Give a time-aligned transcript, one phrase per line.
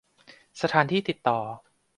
[0.61, 1.39] สถานที่ติดต่อ